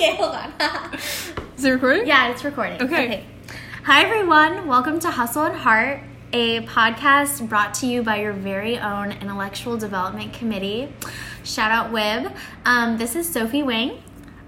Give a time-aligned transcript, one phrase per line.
[0.00, 0.94] okay, hold on.
[1.58, 2.06] Is it recording?
[2.06, 2.80] yeah, it's recording.
[2.80, 3.26] Okay.
[3.84, 4.66] Hi, everyone.
[4.66, 6.00] Welcome to Hustle and Heart,
[6.32, 10.90] a podcast brought to you by your very own Intellectual Development Committee.
[11.44, 12.34] Shout out WIB.
[12.64, 14.02] Um, this is Sophie Wang.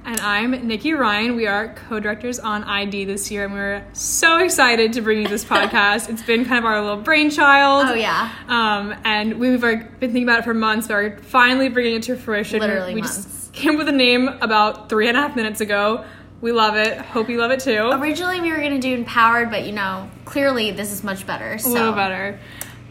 [0.07, 1.37] And I'm Nikki Ryan.
[1.37, 5.45] We are co-directors on ID this year, and we're so excited to bring you this
[5.55, 6.09] podcast.
[6.09, 7.89] it's been kind of our little brainchild.
[7.91, 8.33] Oh, yeah.
[8.49, 12.05] Um, and we've like, been thinking about it for months, but we're finally bringing it
[12.05, 12.59] to fruition.
[12.59, 13.17] Literally we months.
[13.17, 16.05] just came with a name about three and a half minutes ago.
[16.41, 16.99] We love it.
[16.99, 17.91] Hope you love it too.
[17.93, 21.59] Originally, we were going to do Empowered, but you know, clearly this is much better.
[21.59, 21.71] So.
[21.71, 22.41] a little better.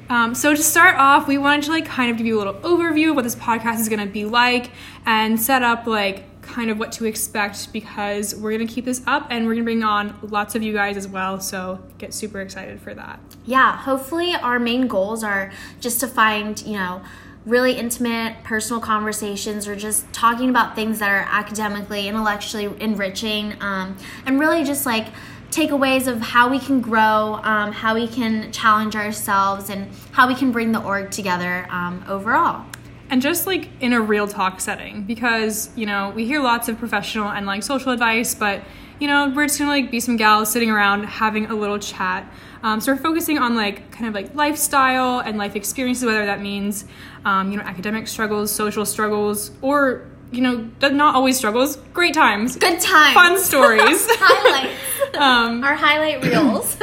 [0.10, 2.56] Um, so to start off, we wanted to like kind of give you a little
[2.56, 4.72] overview of what this podcast is going to be like,
[5.06, 9.02] and set up like kind of what to expect because we're going to keep this
[9.08, 11.40] up and we're going to bring on lots of you guys as well.
[11.40, 13.20] So get super excited for that.
[13.46, 17.02] yeah, hopefully our main goals are just to find, you know,
[17.46, 23.98] really intimate personal conversations or just talking about things that are academically, intellectually enriching, um,
[24.26, 25.08] and really just like
[25.50, 30.36] takeaways of how we can grow, um, how we can challenge ourselves, and how we
[30.36, 32.64] can bring the org together um, overall.
[33.10, 36.78] and just like in a real talk setting because you know we hear lots of
[36.80, 38.62] professional and like social advice but
[39.02, 42.32] you know we're just gonna like be some gals sitting around having a little chat
[42.64, 46.40] um, so we're focusing on like kind of like lifestyle and life experiences whether that
[46.42, 46.86] means
[47.26, 52.56] um, you know academic struggles social struggles or you know not always struggles great times
[52.56, 53.14] Good times.
[53.14, 55.18] fun stories Highlights.
[55.18, 56.78] um, Our highlight reels.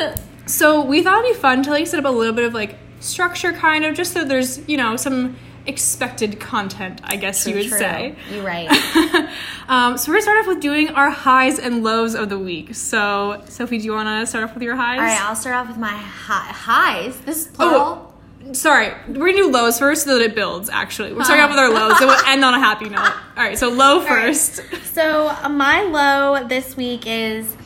[0.47, 2.77] so we thought it'd be fun to like set up a little bit of like
[3.00, 5.36] structure kind of just so there's you know some
[5.69, 7.78] expected content i guess you would True.
[7.78, 8.69] say You're right.
[9.69, 12.75] um, so we're gonna start off with doing our highs and lows of the week.
[12.75, 14.98] So Sophie, do you want to start off with your highs?
[14.98, 17.19] All right, I'll start off with my hi- highs.
[17.20, 18.14] This is plural.
[18.47, 20.70] Oh, sorry, we're gonna do lows first so that it builds.
[20.70, 23.00] Actually, we're starting off with our lows, and we'll end on a happy note.
[23.36, 24.08] All right, so low right.
[24.08, 24.62] first.
[24.92, 27.56] So uh, my low this week is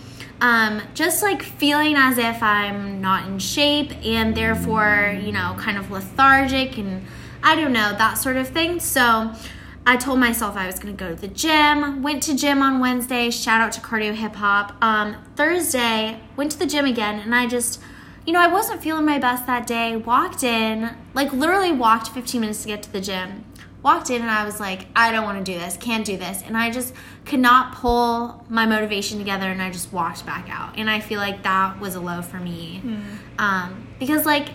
[0.41, 5.79] um, just like feeling as if I'm not in shape and therefore, you know, kind
[5.79, 7.05] of lethargic and
[7.43, 8.81] I don't know, that sort of thing.
[8.81, 9.33] So
[9.87, 12.03] I told myself I was going to go to the gym.
[12.03, 13.31] Went to gym on Wednesday.
[13.31, 14.77] Shout out to Cardio Hip Hop.
[14.83, 17.81] Um, Thursday, went to the gym again and I just
[18.27, 19.97] you know, I wasn't feeling my best that day.
[19.97, 23.45] Walked in, like literally walked 15 minutes to get to the gym.
[23.83, 26.41] Walked in and I was like, I don't want to do this, can't do this.
[26.47, 26.95] And I just
[27.25, 30.79] could not pull my motivation together and I just walked back out.
[30.79, 32.81] And I feel like that was a low for me.
[33.39, 34.51] Um, because, like,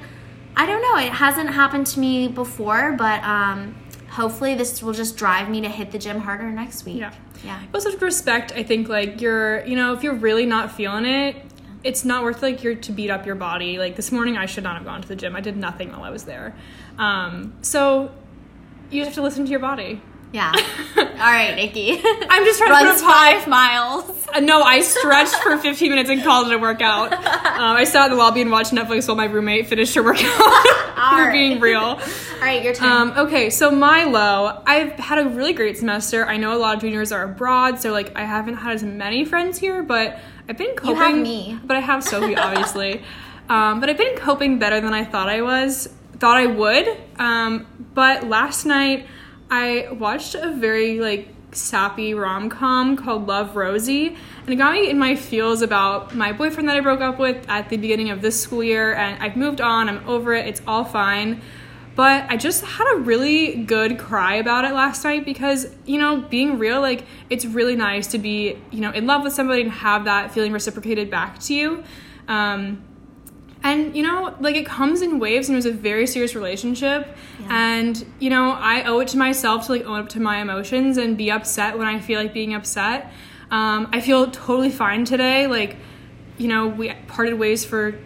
[0.58, 3.76] I don't know, it hasn't happened to me before, but um,
[4.10, 6.98] hopefully this will just drive me to hit the gym harder next week.
[6.98, 7.14] Yeah.
[7.46, 7.62] Yeah.
[7.74, 8.52] Also to respect.
[8.54, 11.36] I think like you're, you know, if you're really not feeling it,
[11.84, 13.78] it's not worth like you're to beat up your body.
[13.78, 15.36] Like this morning, I should not have gone to the gym.
[15.36, 16.56] I did nothing while I was there.
[16.98, 18.12] Um, so
[18.90, 20.02] you just have to listen to your body.
[20.34, 20.52] Yeah.
[20.98, 21.92] All right, Nikki.
[22.04, 23.40] I'm just trying to Runs put a pie.
[23.40, 24.28] five miles.
[24.34, 27.14] Uh, no, I stretched for 15 minutes and called it a workout.
[27.14, 30.24] Um, I sat in the lobby and watched Netflix while my roommate finished her workout.
[30.28, 31.32] We're right.
[31.32, 31.80] being real.
[31.80, 31.98] All
[32.42, 32.92] right, your turn.
[32.92, 36.26] Um, okay, so my low, I've had a really great semester.
[36.26, 39.24] I know a lot of juniors are abroad, so like I haven't had as many
[39.26, 40.96] friends here, but I've been coping.
[40.98, 41.60] You have me.
[41.64, 43.02] But I have Sophie, obviously.
[43.50, 45.88] um, but I've been coping better than I thought I was,
[46.20, 46.88] thought I would.
[47.18, 49.08] Um, but last night
[49.50, 54.90] I watched a very like sappy rom com called Love Rosie, and it got me
[54.90, 58.22] in my feels about my boyfriend that I broke up with at the beginning of
[58.22, 58.94] this school year.
[58.94, 59.90] And I've moved on.
[59.90, 60.46] I'm over it.
[60.48, 61.42] It's all fine.
[61.96, 66.22] But I just had a really good cry about it last night because, you know,
[66.22, 69.72] being real, like, it's really nice to be, you know, in love with somebody and
[69.72, 71.84] have that feeling reciprocated back to you.
[72.28, 72.84] Um,
[73.64, 77.16] and, you know, like, it comes in waves and it was a very serious relationship.
[77.50, 80.98] And, you know, I owe it to myself to, like, own up to my emotions
[80.98, 83.12] and be upset when I feel like being upset.
[83.52, 85.48] Um, I feel totally fine today.
[85.48, 85.78] Like,
[86.38, 87.98] you know, we parted ways for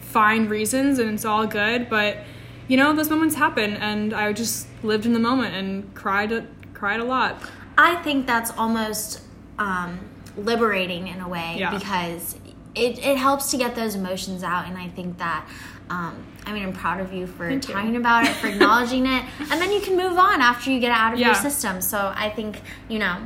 [0.00, 2.18] fine reasons and it's all good, but
[2.66, 7.00] you know, those moments happen and I just lived in the moment and cried cried
[7.00, 7.40] a lot.
[7.78, 9.22] I think that's almost
[9.58, 9.98] um,
[10.36, 11.70] liberating in a way Yeah.
[11.76, 12.36] because
[12.74, 14.66] it, it helps to get those emotions out.
[14.66, 15.46] And I think that,
[15.90, 17.74] um, I mean, I'm proud of you for Thank you.
[17.74, 19.24] talking about it, for acknowledging it.
[19.40, 21.34] And then you can move on after you get it out of your Yeah.
[21.34, 21.42] Mm-hmm.
[21.48, 21.80] system.
[21.80, 23.16] So I think, you know,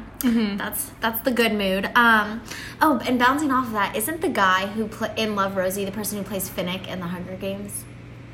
[0.56, 1.90] that's that's the good mood.
[1.94, 2.42] Um,
[2.80, 5.92] oh, and bouncing off of that, isn't the guy who pla in Love Rosie the
[5.92, 7.84] person who plays Finnick in the Hunger Games?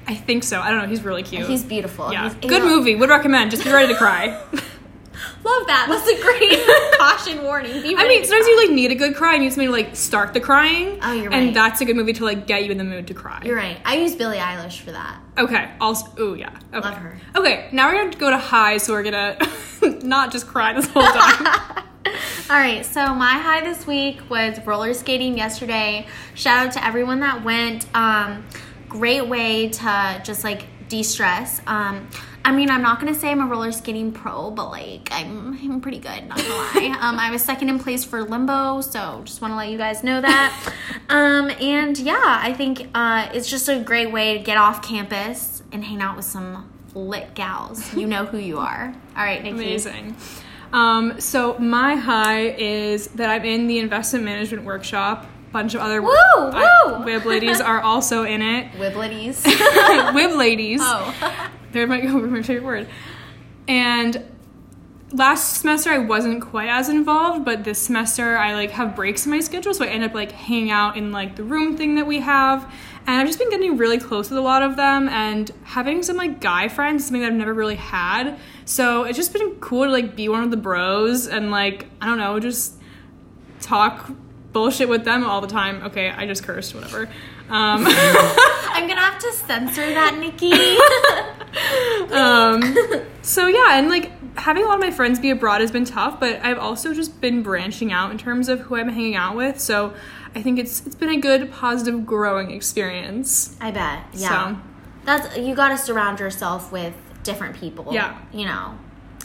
[0.06, 0.60] I think so.
[0.60, 1.46] I don't know, he's really cute.
[1.46, 2.10] He's beautiful.
[2.12, 2.24] yeah.
[2.40, 2.96] He's, Good movie.
[2.96, 3.50] Would recommend.
[3.50, 4.42] Just be ready to cry.
[5.44, 5.86] Love that.
[5.88, 7.80] That's a great caution warning.
[7.82, 8.52] Be I mean, sometimes cry.
[8.52, 10.98] you like need a good cry and you need somebody to like start the crying.
[11.02, 11.42] Oh, you're right.
[11.42, 13.40] And that's a good movie to like get you in the mood to cry.
[13.44, 13.78] You're right.
[13.84, 15.20] I use Billie Eilish for that.
[15.38, 15.70] Okay.
[15.80, 16.50] Also, ooh yeah.
[16.74, 16.80] Okay.
[16.80, 17.20] Love her.
[17.36, 17.68] Okay.
[17.72, 19.38] Now we're gonna go to high, so we're gonna
[20.02, 21.46] not just cry this whole time.
[22.50, 26.06] All right, so my high this week was roller skating yesterday.
[26.34, 27.86] Shout out to everyone that went.
[27.94, 28.46] Um,
[28.88, 31.60] great way to just like de stress.
[31.66, 32.08] Um,
[32.44, 35.80] I mean, I'm not gonna say I'm a roller skating pro, but like I'm, I'm
[35.80, 36.26] pretty good.
[36.28, 36.96] Not gonna lie.
[37.00, 40.02] Um, I was second in place for limbo, so just want to let you guys
[40.02, 40.74] know that.
[41.10, 45.62] Um, and yeah, I think uh, it's just a great way to get off campus
[45.72, 47.94] and hang out with some lit gals.
[47.94, 48.94] You know who you are.
[49.16, 49.56] All right, Nikki.
[49.56, 50.16] Amazing.
[50.70, 55.26] Um, so my high is that I'm in the investment management workshop.
[55.50, 56.92] Bunch of other Woo, I- woo.
[57.06, 58.70] Wib ladies are also in it.
[58.78, 59.42] Wiblities.
[59.44, 60.80] Wib ladies.
[60.82, 61.50] oh.
[61.72, 62.88] There might go over my favorite word.
[63.66, 64.24] And
[65.12, 69.32] last semester I wasn't quite as involved, but this semester I like have breaks in
[69.32, 72.06] my schedule, so I end up like hanging out in like the room thing that
[72.06, 72.70] we have.
[73.06, 76.16] And I've just been getting really close with a lot of them and having some
[76.16, 78.38] like guy friends, something that I've never really had.
[78.66, 82.06] So it's just been cool to like be one of the bros and like, I
[82.06, 82.74] don't know, just
[83.60, 84.10] talk
[84.52, 85.82] bullshit with them all the time.
[85.84, 87.02] Okay, I just cursed, whatever.
[87.50, 90.52] Um I'm gonna have to censor that, Nikki.
[92.12, 92.62] um,
[93.22, 96.20] so yeah, and like having a lot of my friends be abroad has been tough,
[96.20, 99.58] but I've also just been branching out in terms of who I'm hanging out with.
[99.60, 99.94] So
[100.34, 103.56] I think it's it's been a good, positive, growing experience.
[103.60, 104.04] I bet.
[104.12, 104.54] Yeah.
[104.54, 104.60] So
[105.04, 107.88] That's you got to surround yourself with different people.
[107.92, 108.18] Yeah.
[108.32, 108.78] You know.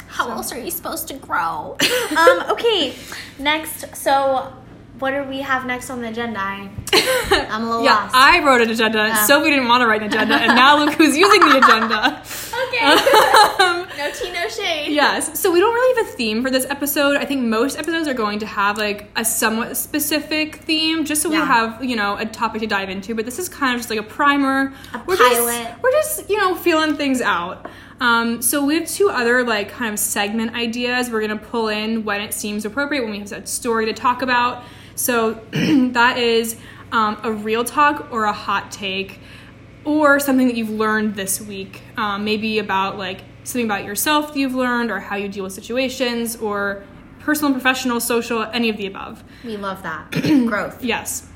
[0.08, 1.78] How So- else are you supposed to grow?
[2.18, 2.44] um.
[2.52, 2.96] Okay.
[3.40, 3.96] Next.
[3.96, 4.54] So,
[5.00, 6.40] what do we have next on the agenda?
[6.40, 6.70] I,
[7.50, 8.16] I'm a little yeah, lost.
[8.16, 9.16] I wrote an agenda.
[9.26, 12.22] Sophie didn't want to write an agenda, and now look who's using the agenda.
[12.68, 12.98] okay.
[13.64, 14.92] Um, no tea, no shade.
[14.92, 15.40] Yes.
[15.40, 17.16] So we don't really have a theme for this episode.
[17.16, 21.30] I think most episodes are going to have like a somewhat specific theme, just so
[21.30, 23.16] we have you know a topic to dive into.
[23.16, 24.74] But this is kind of just like a primer.
[24.94, 25.64] A we're pilot.
[25.64, 27.70] Just, we're just you know feeling things out.
[28.00, 32.04] Um, so we have two other like kind of segment ideas we're gonna pull in
[32.04, 34.64] when it seems appropriate when we have that story to talk about.
[34.96, 36.58] So that is
[36.92, 39.20] um, a real talk or a hot take
[39.84, 41.82] or something that you've learned this week.
[41.98, 45.54] Um, maybe about like something about yourself that you've learned or how you deal with
[45.54, 46.84] situations or
[47.20, 49.24] personal professional social any of the above.
[49.44, 50.12] We love that.
[50.48, 50.84] Growth.
[50.84, 51.28] yes.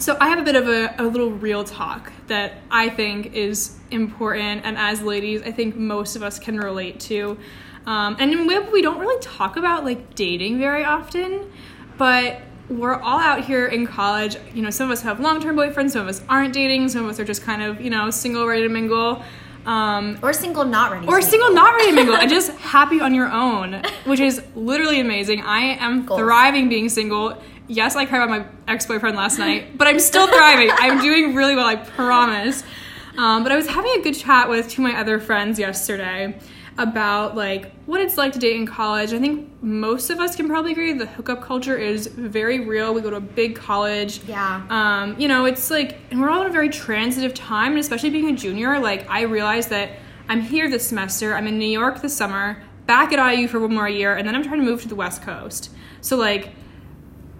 [0.00, 3.78] So i have a bit of a, a little real talk that i think is
[3.90, 7.38] important and as ladies i think most of us can relate to.
[7.84, 11.52] Um, and in we don't really talk about like dating very often
[11.98, 15.90] but we're all out here in college you know some of us have long-term boyfriends
[15.90, 18.46] some of us aren't dating some of us are just kind of you know single
[18.46, 19.22] ready to mingle
[19.64, 21.06] um, Or single, not ready.
[21.06, 21.64] or single mingle.
[21.64, 25.60] not ready to mingle and just happy on your own which is literally amazing i
[25.60, 26.20] am Goals.
[26.20, 27.36] thriving being single
[27.68, 31.54] yes i cried about my ex-boyfriend last night but i'm still thriving i'm doing really
[31.56, 32.62] well i promise
[33.18, 36.38] um, but i was having a good chat with two of my other friends yesterday
[36.78, 39.12] about like what it's like to date in college.
[39.12, 42.94] I think most of us can probably agree the hookup culture is very real.
[42.94, 44.22] We go to a big college.
[44.24, 44.66] Yeah.
[44.70, 48.10] um, you know, it's like, and we're all in a very transitive time, and especially
[48.10, 49.90] being a junior, like, I realized that
[50.28, 53.74] I'm here this semester, I'm in New York this summer, back at IU for one
[53.74, 55.70] more year, and then I'm trying to move to the West Coast.
[56.00, 56.52] So, like,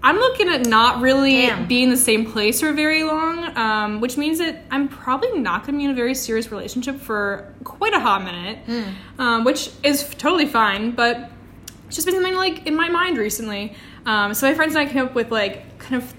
[0.03, 1.65] I'm looking at not really Damn.
[1.65, 5.61] being in the same place for very long, um, which means that I'm probably not
[5.61, 8.59] going to be in a very serious relationship for quite a hot minute,
[9.17, 11.31] um, which is totally fine, but
[11.87, 13.75] it's just been something like in my mind recently.
[14.05, 16.13] Um, so my friends and I came up with like kind of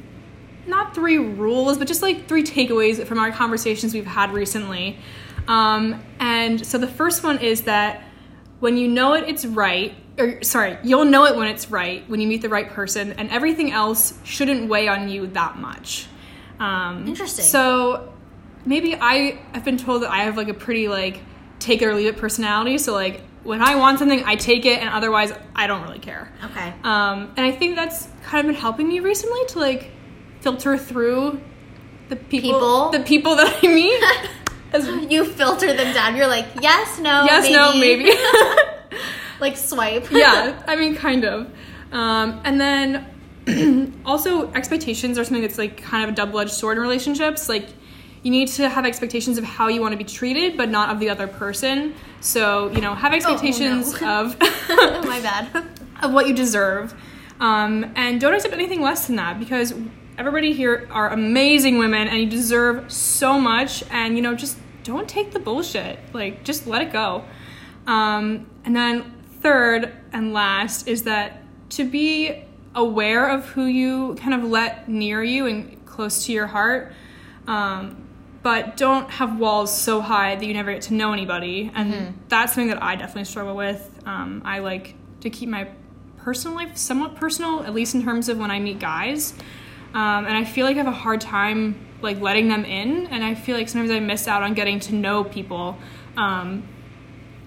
[0.67, 4.99] not three rules, but just like three takeaways from our conversations we've had recently.
[5.47, 8.03] Um, and so the first one is that
[8.61, 12.21] when you know it, it's right, or sorry, you'll know it when it's right, when
[12.21, 16.07] you meet the right person, and everything else shouldn't weigh on you that much.
[16.61, 17.45] Um, Interesting.
[17.45, 18.13] So
[18.65, 21.21] maybe I have been told that I have like a pretty like
[21.59, 22.79] take it or leave it personality.
[22.79, 26.33] So like when I want something, I take it, and otherwise, I don't really care.
[26.45, 26.73] Okay.
[26.83, 29.91] Um, and I think that's kind of been helping me recently to like
[30.41, 31.41] filter through
[32.09, 32.91] the people, People?
[32.91, 34.03] the people that I meet.
[34.73, 36.17] As, You filter them down.
[36.17, 37.55] You're like, yes, no, yes, maybe.
[37.55, 38.11] no, maybe.
[39.41, 40.11] like swipe.
[40.11, 41.51] yeah, I mean, kind of.
[41.93, 46.77] Um, and then also, expectations are something that's like kind of a double edged sword
[46.77, 47.49] in relationships.
[47.49, 47.69] Like,
[48.23, 50.99] you need to have expectations of how you want to be treated, but not of
[50.99, 51.95] the other person.
[52.21, 54.39] So, you know, have expectations of
[54.69, 55.69] My bad.
[56.03, 56.95] of what you deserve.
[57.39, 59.75] Um, and don't accept anything less than that because
[60.17, 63.85] everybody here are amazing women and you deserve so much.
[63.91, 65.99] And, you know, just don't take the bullshit.
[66.15, 67.25] Like, just let it go.
[67.87, 69.14] Um, and then,
[69.45, 75.23] third and last is that to be aware of who you kind of let near
[75.23, 76.93] you and close to your heart.
[77.47, 78.09] Um,
[78.43, 81.71] but don't have walls so high that you never get to know anybody.
[81.75, 84.01] And that's something that I definitely struggle with.
[84.07, 85.69] Um, I like to keep my
[86.17, 89.35] personal life somewhat personal, at least in terms of when I meet guys.
[89.93, 93.25] Um, and I feel like I have a hard time like letting them in, and
[93.25, 95.79] I feel like sometimes I miss out on getting to know people
[96.17, 96.69] um,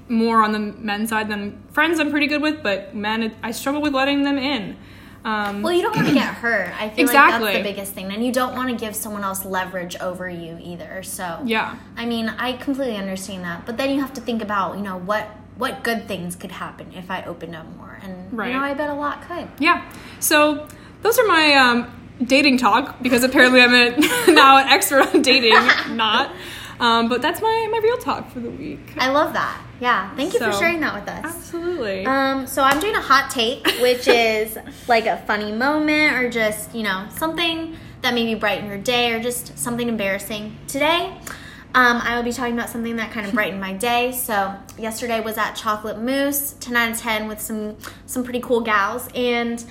[0.10, 2.00] more on the men's side than friends.
[2.00, 4.78] I'm pretty good with, but men, I struggle with letting them in.
[5.26, 6.74] Um, Well, you don't want to get hurt.
[6.80, 8.12] I feel like that's the biggest thing.
[8.14, 11.04] And you don't want to give someone else leverage over you either.
[11.04, 11.76] So yeah.
[11.98, 13.66] I mean, I completely understand that.
[13.66, 16.94] But then you have to think about, you know, what what good things could happen
[16.94, 17.98] if I opened up more.
[18.02, 18.50] And Right.
[18.50, 19.48] you know, I bet a lot could.
[19.60, 19.92] Yeah.
[20.20, 20.68] So
[21.02, 23.98] those are my um, dating talk because apparently I'm a,
[24.32, 25.56] now an expert on dating.
[25.96, 26.32] Not.
[26.80, 28.80] Um, but that's my, my real talk for the week.
[28.98, 29.62] I love that.
[29.80, 30.16] Yeah.
[30.16, 31.26] Thank you for sharing that with us.
[31.26, 32.06] Absolutely.
[32.06, 34.58] Um, so I'm doing a hot take, which is
[34.88, 39.22] like a funny moment or just, you know, something that maybe brighten your day or
[39.22, 40.56] just something embarrassing.
[40.68, 41.18] Today,
[41.74, 44.12] um, I will be talking about something that kind of brightened my day.
[44.12, 48.62] So yesterday was at Chocolate Moose, 10 out of 10 with some some pretty cool
[48.62, 49.64] gals and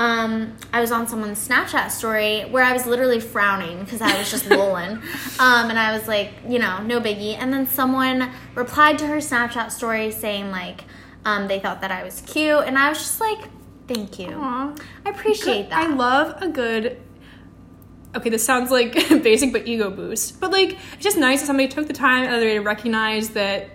[0.00, 4.30] um, I was on someone's Snapchat story where I was literally frowning because I was
[4.30, 4.92] just lolling.
[5.38, 7.36] Um, and I was like, you know, no biggie.
[7.38, 10.84] And then someone replied to her Snapchat story saying, like,
[11.26, 12.64] um, they thought that I was cute.
[12.64, 13.40] And I was just like,
[13.88, 14.30] thank you.
[14.30, 14.74] Aw.
[15.04, 15.90] I appreciate that.
[15.90, 16.98] I love a good.
[18.16, 20.40] Okay, this sounds like basic, but ego boost.
[20.40, 22.60] But like, it's just nice that somebody took the time out of their day to
[22.60, 23.68] recognize that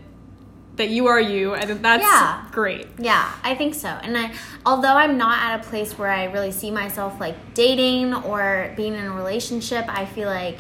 [0.78, 2.42] that you are you, and that's Yeah.
[2.52, 2.88] great.
[3.00, 3.88] Yeah, I think so.
[3.88, 4.32] And I,
[4.66, 8.94] although I'm not at a place where I really see myself like dating or being
[8.94, 10.60] in a relationship, I feel like,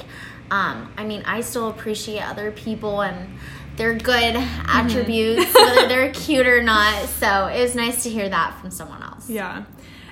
[0.52, 3.38] um, I mean, I still appreciate other people and
[3.76, 4.36] their good
[4.68, 7.10] attributes, whether they're cute or not.
[7.10, 9.30] So it was nice to hear that from someone else.
[9.30, 9.66] Yeah, and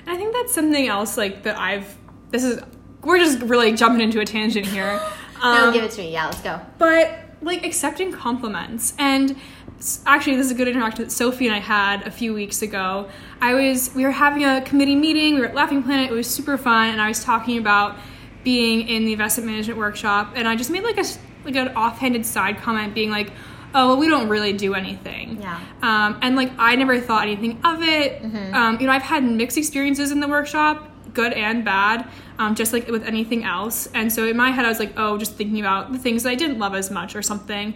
[0.06, 1.96] I think that's something else like that I've.
[2.30, 2.60] This is
[3.02, 5.00] we're just really jumping into a tangent here.
[5.42, 6.10] No, Um, give it to me.
[6.10, 6.58] Yeah, let's go.
[6.78, 9.36] but like accepting compliments and
[10.06, 13.08] actually this is a good interaction that sophie and i had a few weeks ago.
[13.40, 16.26] I was we were having a committee meeting we were at laughing planet it was
[16.26, 17.96] super fun and i was talking about
[18.42, 21.04] being in the investment management workshop and i just made like a
[21.44, 23.30] like an offhanded side comment being like
[23.74, 25.40] oh well we don't really do anything.
[25.40, 25.60] Yeah.
[25.82, 28.22] um, and like i never thought anything of it.
[28.22, 28.54] Mm-hmm.
[28.54, 32.72] um, you know i've had mixed experiences in the workshop good and bad um, just
[32.72, 33.86] like with anything else.
[33.94, 36.30] And so in my head i was like oh just thinking about the things that
[36.30, 37.74] i didn't love as much or something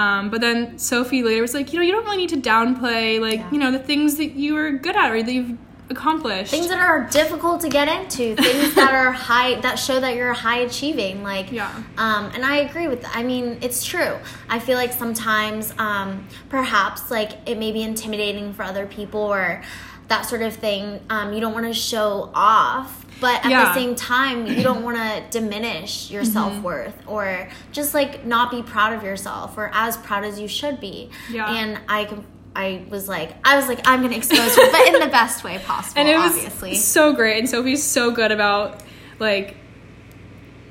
[0.00, 3.20] um, but then sophie later was like you know you don't really need to downplay
[3.20, 3.50] like Yeah.
[3.52, 5.56] you know the things that you are good at or that you've
[5.88, 10.16] accomplished Things that are difficult to get into, things that are high, that show that
[10.16, 11.22] you're high achieving.
[11.22, 11.70] Like, Yeah.
[11.96, 13.06] Um, and I agree with.
[13.14, 14.16] I mean, it's true.
[14.48, 19.62] I feel like sometimes, um, perhaps, like it may be intimidating for other people or
[20.08, 21.00] that sort of thing.
[21.10, 23.64] Um, you don't want to show off, but at Yeah.
[23.66, 26.32] the same time, you don't want to diminish your Mm-hmm.
[26.32, 30.46] self worth or just like not be proud of yourself or as proud as you
[30.48, 31.10] should be.
[31.30, 31.50] Yeah.
[31.50, 32.24] And I can.
[32.54, 35.58] I was like, I was like, I'm gonna expose her, but in the best way
[35.58, 36.74] possible, and it was obviously.
[36.76, 38.80] so great and sophie's so good about
[39.18, 39.56] like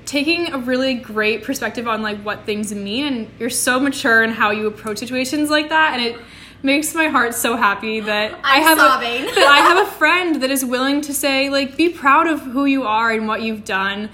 [0.06, 4.30] taking a really great perspective on like what things mean and you're so mature in
[4.32, 6.20] how you approach situations like that and it
[6.64, 9.24] makes my heart so happy that I I'm have sobbing.
[9.24, 12.42] A, that I have a friend that is willing to say like be proud of
[12.42, 14.10] who you are and what you've done.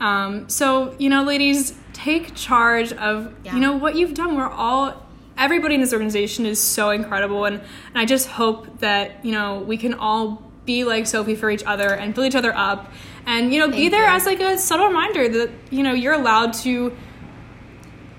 [0.00, 3.54] Um, so you know, ladies, take charge of Yeah.
[3.54, 4.36] you know what you've done.
[4.36, 5.02] We're all
[5.38, 9.60] everybody in this organization is so incredible, and, and I just hope that you know
[9.60, 12.92] we can all be like Sophie for each other and build each other up,
[13.26, 14.16] and you know be there you.
[14.16, 16.94] as like a subtle reminder that you know you're allowed to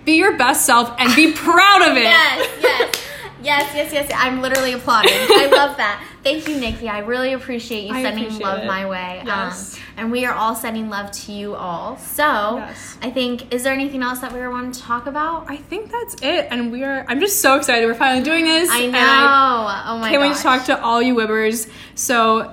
[0.05, 2.03] be your best self and be proud of it.
[2.03, 3.04] yes, yes.
[3.45, 4.11] Yes, yes, yes.
[4.15, 5.11] I'm literally applauding.
[5.13, 6.03] I love that.
[6.23, 6.89] Thank you, Nikki.
[6.89, 8.67] I really appreciate you I sending appreciate love it.
[8.67, 9.21] my way.
[9.25, 9.75] Yes.
[9.75, 11.97] Um, and we are all sending love to you all.
[11.97, 12.97] So, Yes.
[13.01, 15.49] I think, is there anything else that we were wanting to talk about?
[15.49, 17.05] I think that's it, and we are.
[17.07, 17.85] I'm just so excited.
[17.85, 18.69] We're finally doing this.
[18.71, 18.97] I know.
[18.99, 20.09] oh my gosh.
[20.09, 21.69] Can't wait to talk to all you Wibbers.
[21.93, 22.51] So,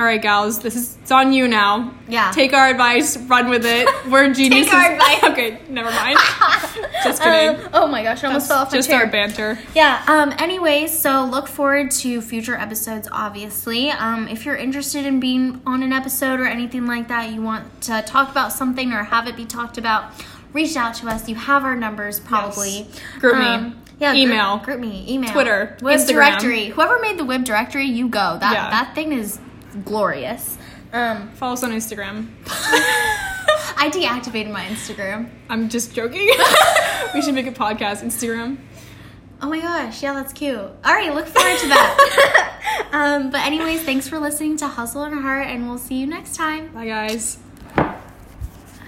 [0.00, 1.92] all right, gals, this is it's on you now.
[2.08, 2.30] Yeah.
[2.30, 3.86] Take our advice, run with it.
[4.10, 4.70] We're geniuses.
[4.70, 5.24] Take our advice.
[5.24, 6.16] okay, never mind.
[7.04, 7.62] just kidding.
[7.66, 9.00] Um, oh my gosh, I almost fell off my just chair.
[9.00, 9.58] our banter.
[9.74, 10.02] Yeah.
[10.06, 10.32] Um.
[10.38, 13.08] Anyways, so look forward to future episodes.
[13.12, 17.42] Obviously, um, if you're interested in being on an episode or anything like that, you
[17.42, 20.12] want to talk about something or have it be talked about,
[20.54, 21.28] reach out to us.
[21.28, 22.70] You have our numbers probably.
[22.70, 23.00] Yes.
[23.18, 23.56] GroupMe.
[23.58, 24.14] Um, yeah.
[24.14, 24.56] Email.
[24.56, 25.04] Group, group me.
[25.10, 25.30] Email.
[25.30, 25.76] Twitter.
[25.82, 26.08] Web Instagram.
[26.14, 26.66] directory.
[26.68, 28.38] Whoever made the web directory, you go.
[28.40, 28.70] That Yeah.
[28.70, 29.38] that thing is
[29.84, 30.58] glorious.
[30.92, 32.28] Um, Follow us on Instagram.
[32.46, 35.30] I deactivated my Instagram.
[35.48, 36.28] I'm just joking.
[37.14, 38.58] we should make a podcast Instagram.
[39.42, 40.58] Oh my gosh, yeah, that's cute.
[40.58, 42.88] All right, look forward to that.
[42.92, 46.36] um, but anyways, thanks for listening to Hustle and Heart, and we'll see you next
[46.36, 46.68] time.
[46.74, 47.38] Bye, guys.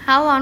[0.05, 0.41] How long was